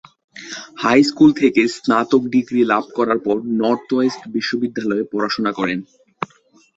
[0.77, 5.79] High school থেকে স্নাতক degree লাভ করার পর নর্থ ওয়েস্ট বিশ্ববিদ্যালয়ে পড়াশোনা করেন।